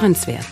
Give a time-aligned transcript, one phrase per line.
[0.00, 0.46] Hörenswert.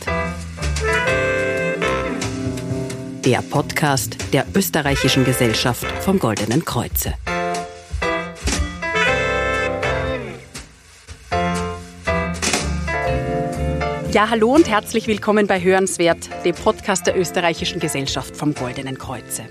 [3.25, 7.15] Der Podcast der Österreichischen Gesellschaft vom Goldenen Kreuze.
[14.12, 19.44] Ja, hallo und herzlich willkommen bei Hörenswert, dem Podcast der Österreichischen Gesellschaft vom Goldenen Kreuze.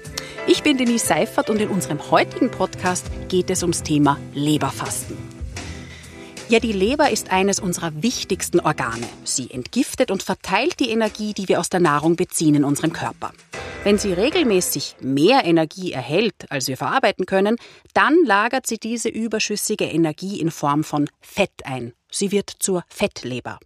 [0.46, 5.27] Ich bin Denise Seifert und in unserem heutigen Podcast geht es ums Thema Leberfasten.
[6.50, 9.06] Ja, die Leber ist eines unserer wichtigsten Organe.
[9.26, 13.34] Sie entgiftet und verteilt die Energie, die wir aus der Nahrung beziehen in unserem Körper.
[13.84, 17.58] Wenn sie regelmäßig mehr Energie erhält, als wir verarbeiten können,
[17.94, 21.92] dann lagert sie diese überschüssige Energie in Form von Fett ein.
[22.10, 23.60] Sie wird zur Fettleber.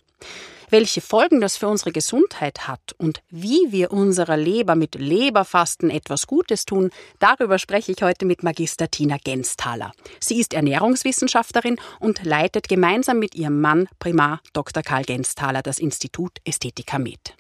[0.72, 6.28] Welche Folgen das für unsere Gesundheit hat und wie wir unserer Leber mit Leberfasten etwas
[6.28, 9.92] Gutes tun, darüber spreche ich heute mit Magister Tina Gensthaler.
[10.22, 14.82] Sie ist Ernährungswissenschaftlerin und leitet gemeinsam mit ihrem Mann Primar Dr.
[14.82, 17.36] Karl Gensthaler das Institut Ästhetika Med.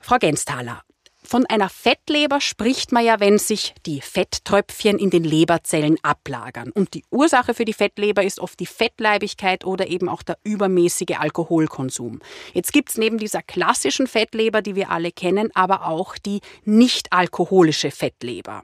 [0.00, 0.82] Frau Gensthaler,
[1.30, 6.72] von einer Fettleber spricht man ja, wenn sich die Fetttröpfchen in den Leberzellen ablagern.
[6.72, 11.20] Und die Ursache für die Fettleber ist oft die Fettleibigkeit oder eben auch der übermäßige
[11.20, 12.18] Alkoholkonsum.
[12.52, 17.92] Jetzt gibt's neben dieser klassischen Fettleber, die wir alle kennen, aber auch die nicht alkoholische
[17.92, 18.62] Fettleber.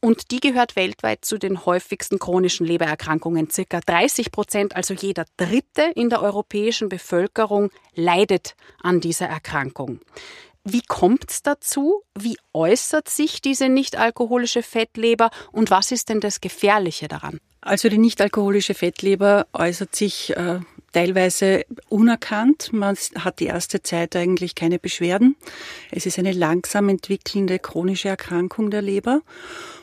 [0.00, 3.48] Und die gehört weltweit zu den häufigsten chronischen Lebererkrankungen.
[3.48, 10.00] Circa 30 Prozent, also jeder Dritte in der europäischen Bevölkerung, leidet an dieser Erkrankung.
[10.64, 12.02] Wie kommt es dazu?
[12.16, 17.40] Wie äußert sich diese nicht-alkoholische Fettleber und was ist denn das Gefährliche daran?
[17.60, 20.60] Also die nicht-alkoholische Fettleber äußert sich äh,
[20.92, 22.72] teilweise unerkannt.
[22.72, 25.36] Man hat die erste Zeit eigentlich keine Beschwerden.
[25.90, 29.22] Es ist eine langsam entwickelnde chronische Erkrankung der Leber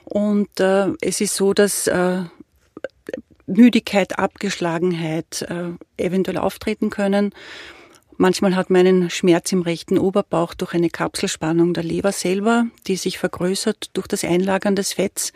[0.05, 2.23] und äh, es ist so, dass äh,
[3.47, 7.33] Müdigkeit, Abgeschlagenheit äh, eventuell auftreten können.
[8.21, 12.97] Manchmal hat man einen Schmerz im rechten Oberbauch durch eine Kapselspannung der Leber selber, die
[12.97, 15.31] sich vergrößert durch das Einlagern des Fetts.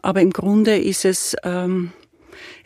[0.00, 1.92] Aber im Grunde ist es ähm,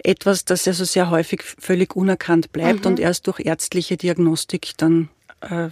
[0.04, 2.92] etwas, das also sehr häufig völlig unerkannt bleibt mhm.
[2.92, 5.08] und erst durch ärztliche Diagnostik dann
[5.40, 5.70] äh,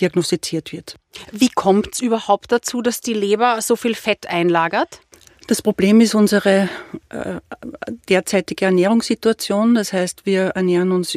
[0.00, 0.96] diagnostiziert wird.
[1.30, 5.00] Wie kommt es überhaupt dazu, dass die Leber so viel Fett einlagert?
[5.46, 6.68] Das Problem ist unsere
[7.10, 7.36] äh,
[8.08, 9.76] derzeitige Ernährungssituation.
[9.76, 11.16] Das heißt, wir ernähren uns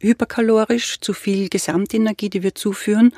[0.00, 3.12] hyperkalorisch, zu viel Gesamtenergie, die wir zuführen.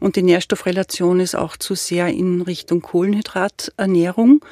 [0.00, 4.44] Und die Nährstoffrelation ist auch zu sehr in Richtung Kohlenhydraternährung.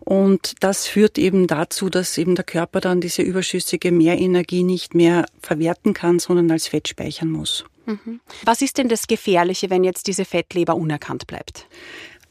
[0.00, 5.26] Und das führt eben dazu, dass eben der Körper dann diese überschüssige Mehrenergie nicht mehr
[5.42, 7.64] verwerten kann, sondern als Fett speichern muss.
[7.86, 8.20] Mhm.
[8.44, 11.66] Was ist denn das Gefährliche, wenn jetzt diese Fettleber unerkannt bleibt?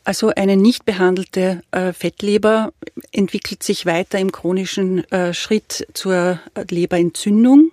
[0.05, 2.71] Also eine nicht behandelte äh, Fettleber
[3.15, 6.39] entwickelt sich weiter im chronischen äh, Schritt zur
[6.69, 7.71] Leberentzündung,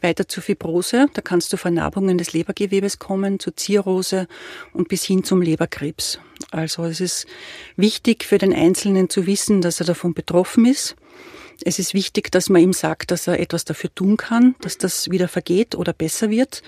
[0.00, 1.06] weiter zur Fibrose.
[1.14, 4.26] Da kannst du Vernarbungen des Lebergewebes kommen, zur Zirrhose
[4.72, 6.18] und bis hin zum Leberkrebs.
[6.50, 7.26] Also es ist
[7.76, 10.96] wichtig für den Einzelnen zu wissen, dass er davon betroffen ist.
[11.62, 15.10] Es ist wichtig, dass man ihm sagt, dass er etwas dafür tun kann, dass das
[15.10, 16.62] wieder vergeht oder besser wird.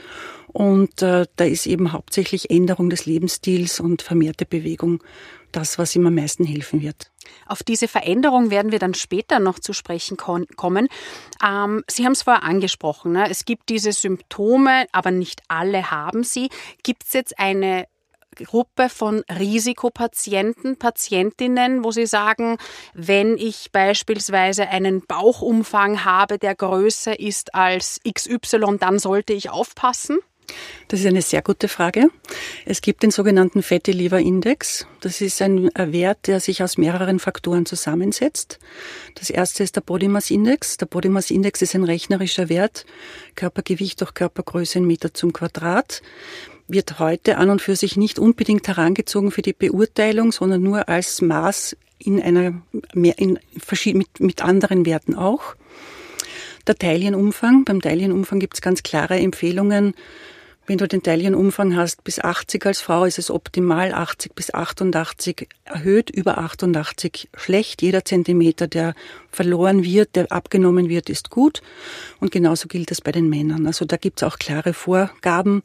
[0.49, 5.03] Und äh, da ist eben hauptsächlich Änderung des Lebensstils und vermehrte Bewegung
[5.52, 7.10] das, was ihm am meisten helfen wird.
[7.46, 10.88] Auf diese Veränderung werden wir dann später noch zu sprechen kommen.
[11.44, 13.12] Ähm, sie haben es vorher angesprochen.
[13.12, 13.30] Ne?
[13.30, 16.48] Es gibt diese Symptome, aber nicht alle haben sie.
[16.82, 17.86] Gibt es jetzt eine
[18.34, 22.56] Gruppe von Risikopatienten, Patientinnen, wo Sie sagen,
[22.94, 30.19] wenn ich beispielsweise einen Bauchumfang habe, der größer ist als XY, dann sollte ich aufpassen?
[30.88, 32.08] Das ist eine sehr gute Frage.
[32.66, 34.86] Es gibt den sogenannten Fatty Liver Index.
[35.00, 38.58] Das ist ein Wert, der sich aus mehreren Faktoren zusammensetzt.
[39.14, 40.76] Das erste ist der Body Mass Index.
[40.76, 42.84] Der Body Mass Index ist ein rechnerischer Wert,
[43.36, 46.02] Körpergewicht durch Körpergröße in Meter zum Quadrat.
[46.69, 51.22] Wird heute an und für sich nicht unbedingt herangezogen für die Beurteilung, sondern nur als
[51.22, 53.38] Maß in einer, in,
[53.94, 55.54] mit, mit anderen Werten auch.
[56.67, 57.64] Der Teilienumfang.
[57.64, 59.94] Beim Teilienumfang gibt es ganz klare Empfehlungen,
[60.67, 65.49] wenn du den Taillenumfang hast bis 80 als Frau, ist es optimal 80 bis 88
[65.64, 67.82] erhöht, über 88 schlecht.
[67.82, 68.94] Jeder Zentimeter, der
[69.31, 71.62] verloren wird, der abgenommen wird, ist gut.
[72.20, 73.67] Und genauso gilt das bei den Männern.
[73.67, 75.62] Also da gibt es auch klare Vorgaben.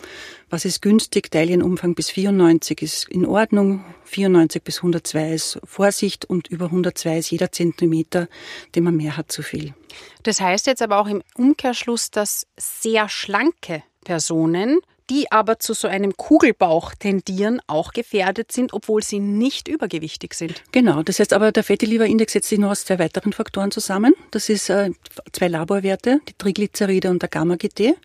[0.50, 1.30] Was ist günstig?
[1.30, 3.86] Taillenumfang bis 94 ist in Ordnung.
[4.06, 8.28] 94 bis 102 ist Vorsicht und über 102 ist jeder Zentimeter,
[8.74, 9.76] den man mehr hat, zu viel.
[10.24, 15.88] Das heißt jetzt aber auch im Umkehrschluss, dass sehr schlanke Personen, die aber zu so
[15.90, 20.64] einem Kugelbauch tendieren, auch gefährdet sind, obwohl sie nicht übergewichtig sind.
[20.72, 24.14] Genau, das heißt aber, der Fettleber-Index setzt sich noch aus zwei weiteren Faktoren zusammen.
[24.32, 24.92] Das ist äh,
[25.34, 27.96] zwei Laborwerte, die Triglyceride und der Gamma-GT.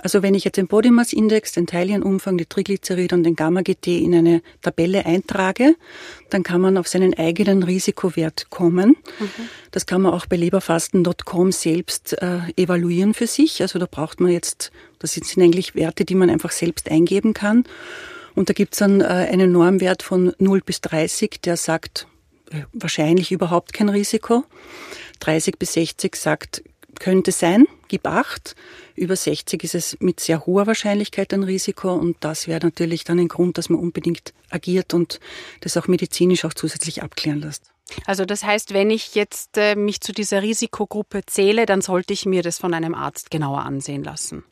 [0.00, 3.86] Also wenn ich jetzt den Body Mass Index, den Teilchenumfang, die Triglyceride und den Gamma-GT
[3.88, 5.74] in eine Tabelle eintrage,
[6.30, 8.96] dann kann man auf seinen eigenen Risikowert kommen.
[9.18, 9.28] Mhm.
[9.72, 13.60] Das kann man auch bei leberfasten.com selbst äh, evaluieren für sich.
[13.60, 17.64] Also da braucht man jetzt, das sind eigentlich Werte, die man einfach selbst eingeben kann.
[18.34, 22.06] Und da gibt es dann äh, einen Normwert von 0 bis 30, der sagt,
[22.52, 24.44] äh, wahrscheinlich überhaupt kein Risiko.
[25.20, 26.62] 30 bis 60 sagt,
[27.00, 28.54] könnte sein, gib acht.
[28.94, 33.18] Über 60 ist es mit sehr hoher Wahrscheinlichkeit ein Risiko und das wäre natürlich dann
[33.18, 35.20] ein Grund, dass man unbedingt agiert und
[35.60, 37.72] das auch medizinisch auch zusätzlich abklären lässt.
[38.06, 42.26] Also das heißt, wenn ich jetzt äh, mich zu dieser Risikogruppe zähle, dann sollte ich
[42.26, 44.44] mir das von einem Arzt genauer ansehen lassen.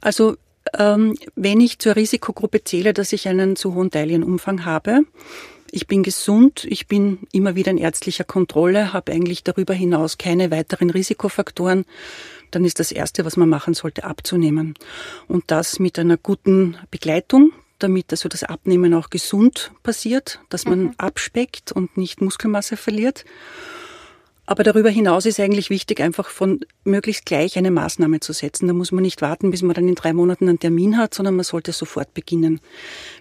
[0.00, 0.36] Also
[0.78, 5.00] ähm, wenn ich zur Risikogruppe zähle, dass ich einen zu hohen Teilchenumfang habe,
[5.72, 10.50] ich bin gesund, ich bin immer wieder in ärztlicher Kontrolle, habe eigentlich darüber hinaus keine
[10.50, 11.86] weiteren Risikofaktoren.
[12.50, 14.74] Dann ist das Erste, was man machen sollte, abzunehmen.
[15.28, 20.82] Und das mit einer guten Begleitung, damit also das Abnehmen auch gesund passiert, dass man
[20.82, 20.94] mhm.
[20.98, 23.24] abspeckt und nicht Muskelmasse verliert.
[24.44, 28.66] Aber darüber hinaus ist eigentlich wichtig, einfach von möglichst gleich eine Maßnahme zu setzen.
[28.66, 31.36] Da muss man nicht warten, bis man dann in drei Monaten einen Termin hat, sondern
[31.36, 32.60] man sollte sofort beginnen.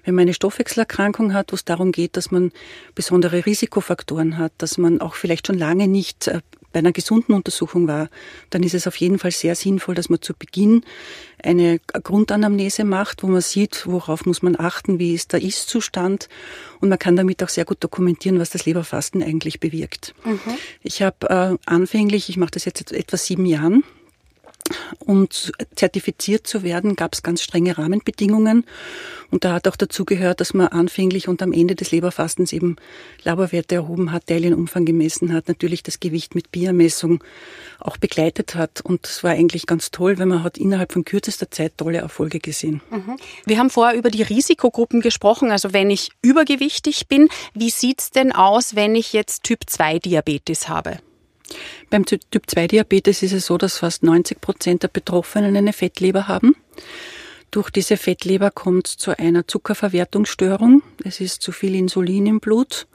[0.03, 2.51] Wenn man eine Stoffwechselerkrankung hat, wo es darum geht, dass man
[2.95, 6.41] besondere Risikofaktoren hat, dass man auch vielleicht schon lange nicht äh,
[6.71, 8.09] bei einer gesunden Untersuchung war,
[8.49, 10.83] dann ist es auf jeden Fall sehr sinnvoll, dass man zu Beginn
[11.43, 16.29] eine Grundanamnese macht, wo man sieht, worauf muss man achten, wie ist der Ist-Zustand
[16.79, 20.13] und man kann damit auch sehr gut dokumentieren, was das Leberfasten eigentlich bewirkt.
[20.23, 20.39] Mhm.
[20.83, 23.83] Ich habe äh, anfänglich, ich mache das jetzt etwa sieben Jahren,
[24.99, 25.27] um
[25.75, 28.65] zertifiziert zu werden, gab es ganz strenge Rahmenbedingungen.
[29.29, 32.75] Und da hat auch dazu gehört, dass man anfänglich und am Ende des Leberfastens eben
[33.23, 37.23] Laborwerte erhoben hat, Teilchenumfang gemessen hat, natürlich das Gewicht mit Biermessung
[37.79, 38.81] auch begleitet hat.
[38.81, 42.39] Und das war eigentlich ganz toll, weil man hat innerhalb von kürzester Zeit tolle Erfolge
[42.39, 42.81] gesehen.
[42.89, 43.17] Mhm.
[43.45, 45.51] Wir haben vorher über die Risikogruppen gesprochen.
[45.51, 50.67] Also wenn ich übergewichtig bin, wie sieht's denn aus, wenn ich jetzt Typ 2 Diabetes
[50.67, 50.99] habe?
[51.89, 56.55] Beim Typ-2-Diabetes ist es so, dass fast 90 Prozent der Betroffenen eine Fettleber haben.
[57.51, 60.83] Durch diese Fettleber kommt es zu einer Zuckerverwertungsstörung.
[61.03, 62.87] Es ist zu viel Insulin im Blut.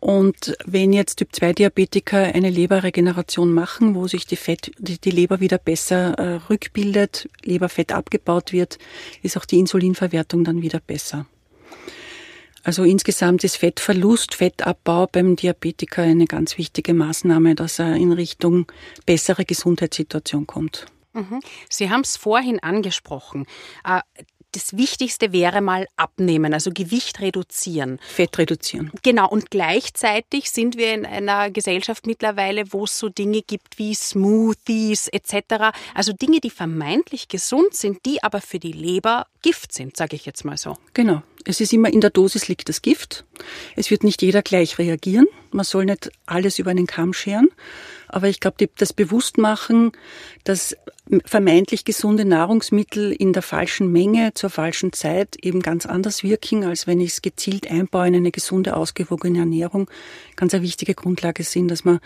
[0.00, 6.12] Und wenn jetzt Typ-2-Diabetiker eine Leberregeneration machen, wo sich die, Fett, die, Leber wieder besser
[6.18, 8.78] äh, rückbildet, Leberfett abgebaut wird,
[9.22, 11.26] ist auch die Insulinverwertung dann wieder besser.
[12.66, 18.66] Also insgesamt ist Fettverlust, Fettabbau beim Diabetiker eine ganz wichtige Maßnahme, dass er in Richtung
[19.06, 20.86] bessere Gesundheitssituation kommt.
[21.12, 21.38] Mhm.
[21.70, 23.46] Sie haben es vorhin angesprochen.
[23.84, 24.00] Äh,
[24.50, 28.00] das Wichtigste wäre mal abnehmen, also Gewicht reduzieren.
[28.00, 28.90] Fett reduzieren.
[29.04, 33.94] Genau, und gleichzeitig sind wir in einer Gesellschaft mittlerweile, wo es so Dinge gibt wie
[33.94, 35.76] Smoothies etc.
[35.94, 40.26] Also Dinge, die vermeintlich gesund sind, die aber für die Leber Gift sind, sage ich
[40.26, 40.76] jetzt mal so.
[40.94, 41.22] Genau.
[41.46, 43.24] Es ist immer in der Dosis liegt das Gift.
[43.76, 45.26] Es wird nicht jeder gleich reagieren.
[45.52, 47.48] Man soll nicht alles über einen Kamm scheren.
[48.08, 49.92] Aber ich glaube, das Bewusstmachen,
[50.44, 50.76] dass
[51.24, 56.86] vermeintlich gesunde Nahrungsmittel in der falschen Menge zur falschen Zeit eben ganz anders wirken, als
[56.86, 59.88] wenn ich es gezielt einbaue in eine gesunde, ausgewogene Ernährung,
[60.34, 62.00] ganz eine wichtige Grundlage sind, dass man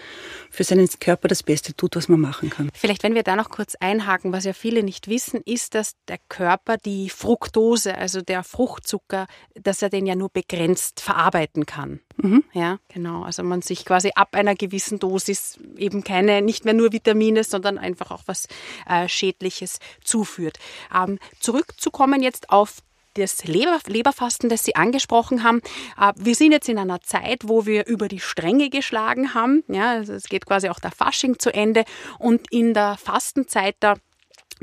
[0.50, 2.70] für seinen Körper das Beste tut, was man machen kann.
[2.74, 6.18] Vielleicht, wenn wir da noch kurz einhaken, was ja viele nicht wissen, ist, dass der
[6.28, 12.00] Körper die Fructose, also der Fruchtzucker, dass er den ja nur begrenzt verarbeiten kann.
[12.18, 12.44] Mhm.
[12.52, 13.22] Ja, genau.
[13.22, 17.78] Also man sich quasi ab einer gewissen Dosis eben keine, nicht mehr nur Vitamine, sondern
[17.78, 18.46] einfach auch was
[18.88, 20.58] äh, Schädliches zuführt.
[20.94, 22.82] Ähm, zurückzukommen jetzt auf
[23.14, 25.60] das Leber, Leberfasten, das Sie angesprochen haben.
[26.00, 29.64] Äh, wir sind jetzt in einer Zeit, wo wir über die Stränge geschlagen haben.
[29.68, 31.84] Ja, also es geht quasi auch der Fasching zu Ende.
[32.18, 33.94] Und in der Fastenzeit, da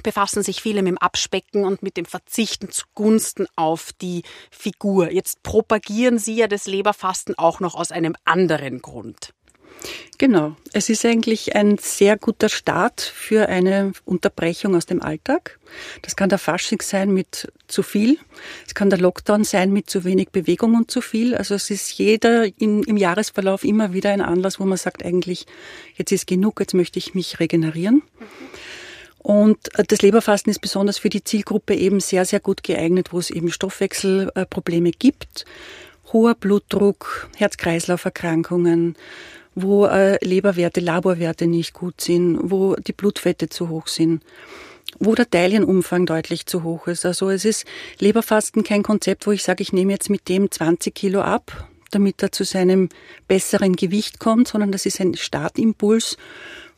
[0.03, 5.11] befassen sich viele mit dem Abspecken und mit dem Verzichten zugunsten auf die Figur.
[5.11, 9.33] Jetzt propagieren Sie ja das Leberfasten auch noch aus einem anderen Grund.
[10.17, 10.55] Genau.
[10.73, 15.59] Es ist eigentlich ein sehr guter Start für eine Unterbrechung aus dem Alltag.
[16.01, 18.17] Das kann der Fasching sein mit zu viel.
[18.65, 21.35] Es kann der Lockdown sein mit zu wenig Bewegung und zu viel.
[21.35, 25.45] Also es ist jeder im, im Jahresverlauf immer wieder ein Anlass, wo man sagt eigentlich,
[25.95, 28.01] jetzt ist genug, jetzt möchte ich mich regenerieren.
[29.19, 33.29] Und das Leberfasten ist besonders für die Zielgruppe eben sehr, sehr gut geeignet, wo es
[33.29, 35.45] eben Stoffwechselprobleme gibt.
[36.13, 38.95] Hoher Blutdruck, Herz-Kreislauf-Erkrankungen,
[39.59, 44.21] wo äh, Leberwerte, Laborwerte nicht gut sind, wo die Blutfette zu hoch sind,
[44.99, 47.05] wo der Teilchenumfang deutlich zu hoch ist.
[47.05, 47.65] Also es ist
[47.97, 52.21] Leberfasten kein Konzept, wo ich sage, ich nehme jetzt mit dem 20 Kilo ab, damit
[52.21, 52.89] er zu seinem
[53.27, 56.17] besseren Gewicht kommt, sondern das ist ein Startimpuls,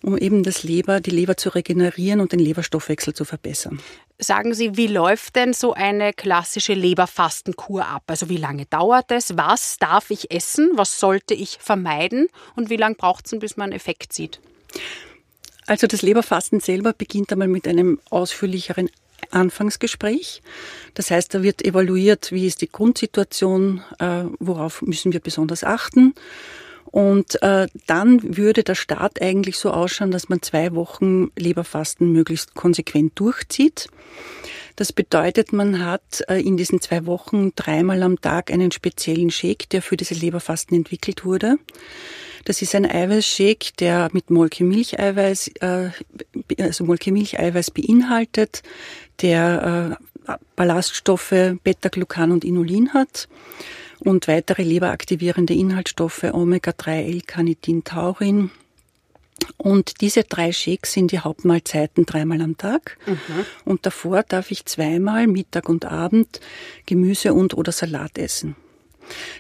[0.03, 3.79] um eben das Leber, die Leber zu regenerieren und den Leberstoffwechsel zu verbessern.
[4.17, 8.03] Sagen Sie, wie läuft denn so eine klassische Leberfastenkur ab?
[8.07, 9.37] Also wie lange dauert es?
[9.37, 10.71] Was darf ich essen?
[10.75, 12.27] Was sollte ich vermeiden?
[12.55, 14.41] Und wie lange braucht es, bis man einen Effekt sieht?
[15.67, 18.89] Also das Leberfasten selber beginnt einmal mit einem ausführlicheren
[19.31, 20.41] Anfangsgespräch.
[20.95, 26.15] Das heißt, da wird evaluiert, wie ist die Grundsituation, äh, worauf müssen wir besonders achten.
[26.91, 32.55] Und äh, dann würde der Start eigentlich so ausschauen, dass man zwei Wochen Leberfasten möglichst
[32.55, 33.89] konsequent durchzieht.
[34.75, 39.69] Das bedeutet, man hat äh, in diesen zwei Wochen dreimal am Tag einen speziellen Shake,
[39.69, 41.57] der für diese Leberfasten entwickelt wurde.
[42.45, 45.89] Das ist ein Eiweißshake, der mit Molke-Milcheiweiß, äh,
[46.57, 48.63] also Molke-Milcheiweiß beinhaltet,
[49.21, 53.27] der äh, Ballaststoffe Beta-Glucan und Inulin hat
[54.01, 58.51] und weitere leberaktivierende Inhaltsstoffe Omega-3, L-Carnitin, Taurin.
[59.57, 62.97] Und diese drei Shakes sind die Hauptmahlzeiten dreimal am Tag.
[63.05, 63.45] Mhm.
[63.65, 66.39] Und davor darf ich zweimal, Mittag und Abend,
[66.85, 68.55] Gemüse und oder Salat essen.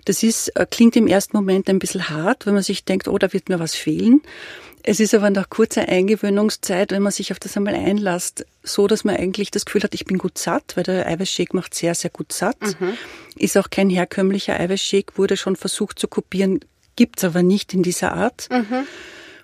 [0.05, 3.17] Das ist, äh, klingt im ersten Moment ein bisschen hart, wenn man sich denkt, oh,
[3.17, 4.21] da wird mir was fehlen.
[4.83, 9.03] Es ist aber nach kurzer Eingewöhnungszeit, wenn man sich auf das einmal einlasst, so, dass
[9.03, 12.09] man eigentlich das Gefühl hat, ich bin gut satt, weil der Eiweißshake macht sehr, sehr
[12.09, 12.57] gut satt.
[12.61, 12.93] Mhm.
[13.35, 16.59] Ist auch kein herkömmlicher Eiweißshake, wurde schon versucht zu kopieren,
[16.95, 18.47] gibt's aber nicht in dieser Art.
[18.51, 18.85] Mhm.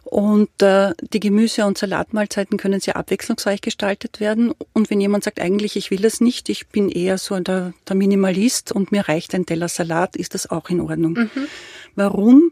[0.05, 4.53] Und äh, die Gemüse- und Salatmahlzeiten können sehr abwechslungsreich gestaltet werden.
[4.71, 7.95] Und wenn jemand sagt, eigentlich, ich will das nicht, ich bin eher so der, der
[7.95, 11.13] Minimalist und mir reicht ein Teller Salat, ist das auch in Ordnung.
[11.13, 11.47] Mhm.
[11.95, 12.51] Warum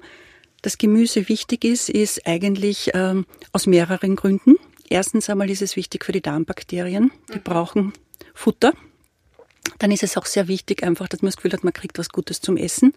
[0.64, 4.56] das Gemüse wichtig ist, ist eigentlich ähm, aus mehreren Gründen.
[4.90, 7.12] Erstens einmal ist es wichtig für die Darmbakterien.
[7.30, 7.44] Die mhm.
[7.44, 7.94] brauchen
[8.34, 8.74] Futter.
[9.80, 12.10] Dann ist es auch sehr wichtig, einfach, dass man das Gefühl hat, man kriegt was
[12.10, 12.94] Gutes zum Essen.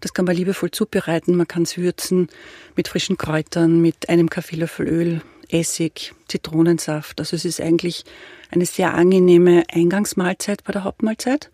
[0.00, 1.36] Das kann man liebevoll zubereiten.
[1.36, 2.28] Man kann es würzen
[2.76, 7.20] mit frischen Kräutern, mit einem Kaffeelöffel Öl, Essig, Zitronensaft.
[7.20, 8.04] Also es ist eigentlich
[8.50, 11.50] eine sehr angenehme Eingangsmahlzeit bei der Hauptmahlzeit.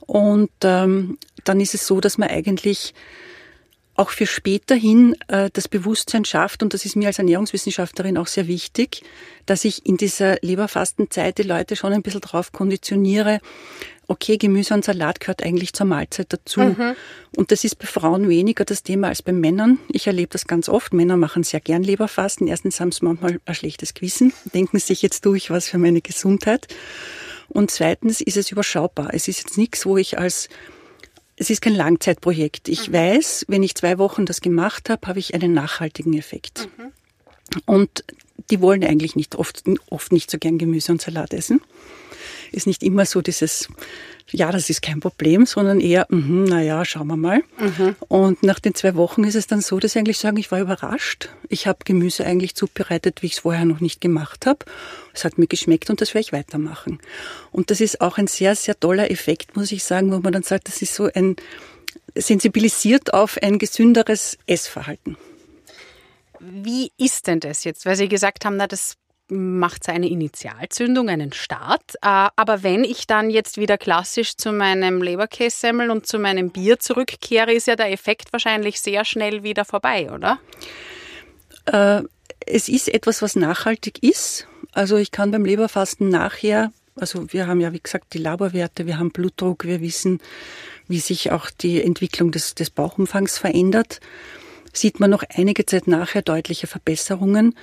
[0.00, 2.94] Und ähm, dann ist es so, dass man eigentlich
[4.02, 8.48] auch für späterhin äh, das Bewusstsein schafft, und das ist mir als Ernährungswissenschaftlerin auch sehr
[8.48, 9.02] wichtig,
[9.46, 13.40] dass ich in dieser Leberfastenzeit die Leute schon ein bisschen drauf konditioniere,
[14.08, 16.60] okay, Gemüse und Salat gehört eigentlich zur Mahlzeit dazu.
[16.60, 16.94] Mhm.
[17.36, 19.78] Und das ist bei Frauen weniger das Thema als bei Männern.
[19.88, 20.92] Ich erlebe das ganz oft.
[20.92, 22.48] Männer machen sehr gern Leberfasten.
[22.48, 26.66] Erstens haben sie manchmal ein schlechtes Gewissen, denken sich jetzt durch was für meine Gesundheit.
[27.48, 29.10] Und zweitens ist es überschaubar.
[29.12, 30.48] Es ist jetzt nichts, wo ich als
[31.36, 32.68] es ist kein Langzeitprojekt.
[32.68, 32.94] Ich mhm.
[32.94, 36.68] weiß, wenn ich zwei Wochen das gemacht habe, habe ich einen nachhaltigen Effekt.
[36.78, 36.92] Mhm.
[37.66, 38.04] Und
[38.50, 41.60] die wollen eigentlich nicht oft, oft nicht so gern Gemüse und Salat essen
[42.52, 43.68] ist nicht immer so dieses,
[44.30, 47.42] ja, das ist kein Problem, sondern eher, mh, naja, schauen wir mal.
[47.58, 47.96] Mhm.
[48.08, 50.60] Und nach den zwei Wochen ist es dann so, dass sie eigentlich sagen, ich war
[50.60, 51.28] überrascht.
[51.48, 54.64] Ich habe Gemüse eigentlich zubereitet, wie ich es vorher noch nicht gemacht habe.
[55.12, 56.98] Es hat mir geschmeckt und das werde ich weitermachen.
[57.50, 60.42] Und das ist auch ein sehr, sehr toller Effekt, muss ich sagen, wo man dann
[60.42, 61.36] sagt, das ist so ein
[62.14, 65.16] sensibilisiert auf ein gesünderes Essverhalten.
[66.40, 67.86] Wie ist denn das jetzt?
[67.86, 68.96] Weil Sie gesagt haben, na, das
[69.32, 71.94] macht es eine Initialzündung, einen Start.
[72.02, 76.78] Äh, aber wenn ich dann jetzt wieder klassisch zu meinem Leberkässemmel und zu meinem Bier
[76.78, 80.38] zurückkehre, ist ja der Effekt wahrscheinlich sehr schnell wieder vorbei, oder?
[81.66, 82.02] Äh,
[82.46, 84.46] es ist etwas, was nachhaltig ist.
[84.72, 88.98] Also ich kann beim Leberfasten nachher, also wir haben ja wie gesagt die Laborwerte, wir
[88.98, 90.20] haben Blutdruck, wir wissen,
[90.88, 94.00] wie sich auch die Entwicklung des, des Bauchumfangs verändert
[94.72, 97.54] sieht man noch einige Zeit nachher deutliche Verbesserungen.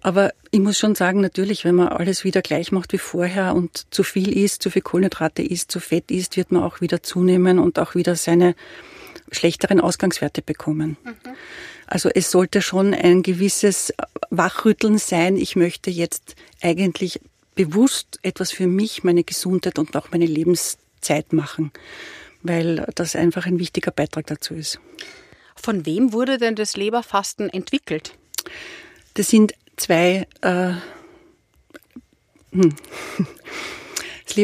[0.00, 3.86] Aber ich muss schon sagen, natürlich, wenn man alles wieder gleich macht wie vorher und
[3.92, 7.58] zu viel isst, zu viel Kohlenhydrate isst, zu fett isst, wird man auch wieder zunehmen
[7.58, 8.54] und auch wieder seine
[9.30, 10.96] schlechteren Ausgangswerte bekommen.
[11.04, 11.14] Mhm.
[11.86, 13.92] Also es sollte schon ein gewisses
[14.30, 15.36] Wachrütteln sein.
[15.36, 17.20] Ich möchte jetzt eigentlich
[17.54, 21.70] bewusst etwas für mich, meine Gesundheit und auch meine Lebenszeit machen,
[22.42, 24.80] weil das einfach ein wichtiger Beitrag dazu ist.
[25.62, 28.18] Von wem wurde denn das Leberfasten entwickelt?
[29.14, 30.26] Das sind zwei.
[30.40, 30.72] Äh,
[32.52, 32.74] hm.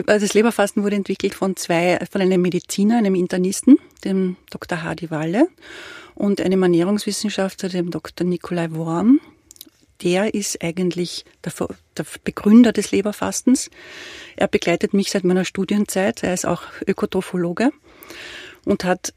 [0.07, 4.83] Das Leberfasten wurde entwickelt von zwei, von einem Mediziner, einem Internisten, dem Dr.
[4.83, 5.49] Hardy Walle,
[6.15, 8.27] und einem Ernährungswissenschaftler, dem Dr.
[8.27, 9.21] Nikolai Worm.
[10.03, 11.53] Der ist eigentlich der,
[11.97, 13.71] der Begründer des Leberfastens.
[14.37, 16.23] Er begleitet mich seit meiner Studienzeit.
[16.23, 17.71] Er ist auch Ökotrophologe
[18.67, 19.15] und hat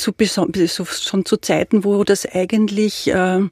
[0.00, 3.50] zu, schon zu Zeiten, wo das eigentlich ähm,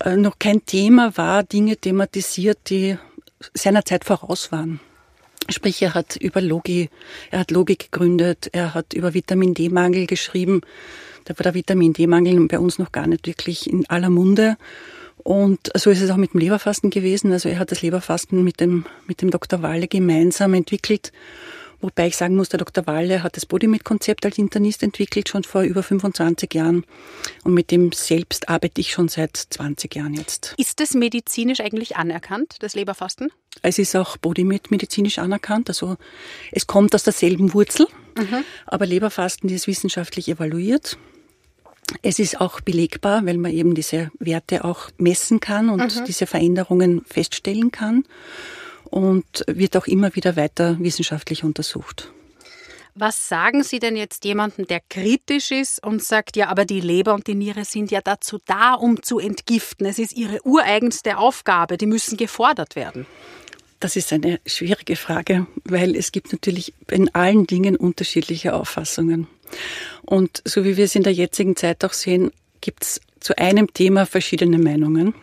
[0.00, 2.96] äh, noch kein Thema war, Dinge thematisiert, die
[3.54, 4.80] seiner Zeit voraus waren.
[5.48, 6.90] Sprich, er hat über Logi,
[7.30, 10.60] er hat Logik gegründet, er hat über Vitamin D-Mangel geschrieben.
[11.24, 14.56] Da war der Vitamin D-Mangel bei uns noch gar nicht wirklich in aller Munde.
[15.16, 17.32] Und so ist es auch mit dem Leberfasten gewesen.
[17.32, 19.62] Also er hat das Leberfasten mit dem, mit dem Dr.
[19.62, 21.12] Walle gemeinsam entwickelt.
[21.80, 22.86] Wobei ich sagen muss, der Dr.
[22.86, 26.84] Walle hat das Bodymit-Konzept als Internist entwickelt, schon vor über 25 Jahren.
[27.44, 30.54] Und mit dem selbst arbeite ich schon seit 20 Jahren jetzt.
[30.58, 33.30] Ist das medizinisch eigentlich anerkannt, das Leberfasten?
[33.62, 35.68] Es ist auch Bodymit medizinisch anerkannt.
[35.68, 35.96] Also
[36.50, 38.44] es kommt aus derselben Wurzel, mhm.
[38.66, 40.98] aber Leberfasten ist wissenschaftlich evaluiert.
[42.02, 46.04] Es ist auch belegbar, weil man eben diese Werte auch messen kann und mhm.
[46.04, 48.04] diese Veränderungen feststellen kann
[48.90, 52.10] und wird auch immer wieder weiter wissenschaftlich untersucht.
[52.94, 57.14] Was sagen Sie denn jetzt jemandem, der kritisch ist und sagt, ja, aber die Leber
[57.14, 59.86] und die Niere sind ja dazu da, um zu entgiften.
[59.86, 63.06] Es ist ihre ureigenste Aufgabe, die müssen gefordert werden.
[63.78, 69.28] Das ist eine schwierige Frage, weil es gibt natürlich in allen Dingen unterschiedliche Auffassungen.
[70.02, 73.72] Und so wie wir es in der jetzigen Zeit auch sehen, gibt es zu einem
[73.72, 75.14] Thema verschiedene Meinungen.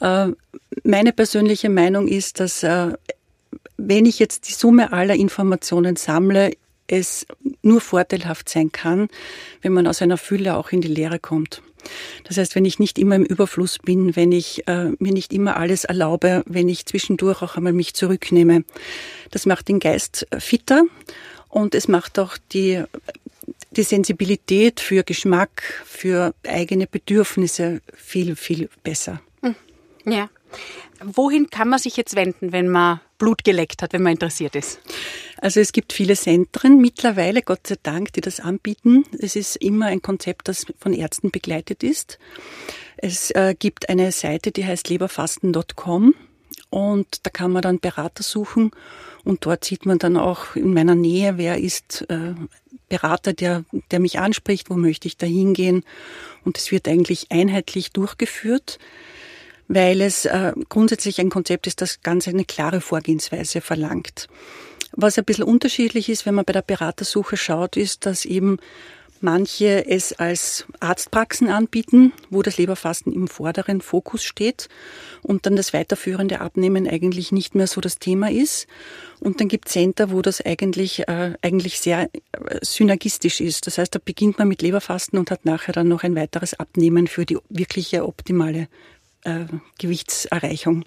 [0.00, 0.28] Äh,
[0.84, 2.92] meine persönliche Meinung ist, dass äh,
[3.76, 6.52] wenn ich jetzt die Summe aller Informationen sammle,
[6.88, 7.26] es
[7.62, 9.08] nur vorteilhaft sein kann,
[9.62, 11.62] wenn man aus einer Fülle auch in die Lehre kommt.
[12.24, 15.56] Das heißt, wenn ich nicht immer im Überfluss bin, wenn ich äh, mir nicht immer
[15.56, 18.64] alles erlaube, wenn ich zwischendurch auch einmal mich zurücknehme.
[19.30, 20.84] Das macht den Geist fitter
[21.48, 22.82] und es macht auch die,
[23.70, 29.20] die Sensibilität für Geschmack, für eigene Bedürfnisse viel, viel besser.
[30.10, 30.28] Ja.
[31.00, 34.80] Wohin kann man sich jetzt wenden, wenn man Blut geleckt hat, wenn man interessiert ist?
[35.40, 39.04] Also es gibt viele Zentren mittlerweile, Gott sei Dank, die das anbieten.
[39.18, 42.18] Es ist immer ein Konzept, das von Ärzten begleitet ist.
[42.96, 46.14] Es äh, gibt eine Seite, die heißt leberfasten.com
[46.70, 48.72] und da kann man dann Berater suchen
[49.24, 52.34] und dort sieht man dann auch in meiner Nähe, wer ist äh,
[52.88, 55.84] Berater, der, der mich anspricht, wo möchte ich da hingehen
[56.44, 58.78] und es wird eigentlich einheitlich durchgeführt
[59.68, 64.28] weil es äh, grundsätzlich ein Konzept ist, das ganz eine klare Vorgehensweise verlangt.
[64.92, 68.58] Was ein bisschen unterschiedlich ist, wenn man bei der Beratersuche schaut, ist, dass eben
[69.20, 74.68] manche es als Arztpraxen anbieten, wo das Leberfasten im vorderen Fokus steht
[75.22, 78.66] und dann das weiterführende Abnehmen eigentlich nicht mehr so das Thema ist.
[79.20, 82.08] Und dann gibt es Center, wo das eigentlich, äh, eigentlich sehr äh,
[82.62, 83.66] synergistisch ist.
[83.66, 87.06] Das heißt, da beginnt man mit Leberfasten und hat nachher dann noch ein weiteres Abnehmen
[87.06, 88.68] für die wirkliche optimale
[89.28, 89.46] äh,
[89.78, 90.84] Gewichtserreichung.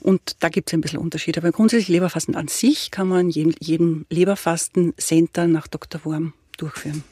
[0.00, 1.38] Und da gibt es ein bisschen Unterschied.
[1.38, 6.04] Aber grundsätzlich Leberfasten an sich kann man in jedem Leberfasten-Center nach Dr.
[6.04, 7.04] Wurm durchführen.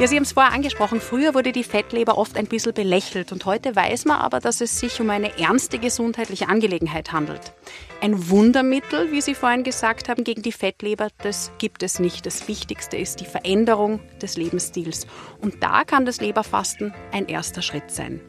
[0.00, 3.44] Ja, Sie haben es vorher angesprochen, früher wurde die Fettleber oft ein bisschen belächelt und
[3.44, 7.52] heute weiß man aber, dass es sich um eine ernste gesundheitliche Angelegenheit handelt.
[8.00, 12.24] Ein Wundermittel, wie Sie vorhin gesagt haben, gegen die Fettleber, das gibt es nicht.
[12.24, 15.06] Das Wichtigste ist die Veränderung des Lebensstils.
[15.42, 18.22] Und da kann das Leberfasten ein erster Schritt sein.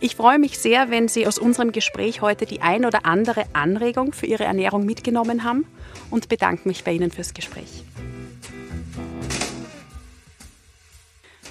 [0.00, 4.12] Ich freue mich sehr, wenn Sie aus unserem Gespräch heute die ein oder andere Anregung
[4.12, 5.64] für Ihre Ernährung mitgenommen haben
[6.10, 7.84] und bedanke mich bei Ihnen fürs Gespräch.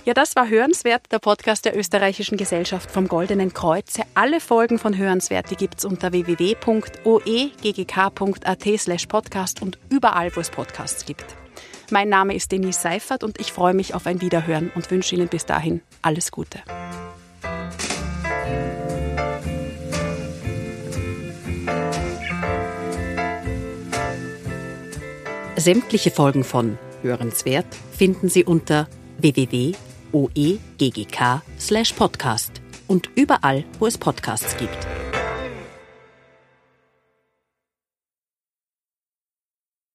[0.10, 4.02] Ja, das war Hörenswert, der Podcast der Österreichischen Gesellschaft vom Goldenen Kreuze.
[4.15, 6.58] Alle Folgen von Hörenswert, die gibt es unter www.oeggk.at
[8.80, 11.36] slash podcast und überall, wo es Podcasts gibt.
[11.91, 15.28] Mein Name ist Denise Seifert und ich freue mich auf ein Wiederhören und wünsche Ihnen
[15.28, 16.58] bis dahin alles Gute.
[25.56, 28.88] Sämtliche Folgen von Hörenswert finden Sie unter
[29.19, 29.76] www
[30.13, 35.09] oeggk/podcast und überall, wo es Podcasts gibt.